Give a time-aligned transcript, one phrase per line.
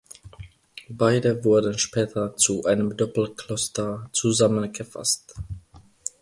[0.89, 5.35] Beide wurden später zu einem Doppelkloster zusammengefasst.